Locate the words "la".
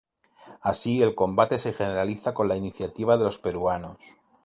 2.47-2.55